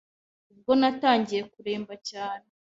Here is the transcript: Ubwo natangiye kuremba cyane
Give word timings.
Ubwo 0.53 0.71
natangiye 0.79 1.41
kuremba 1.53 1.93
cyane 2.09 2.47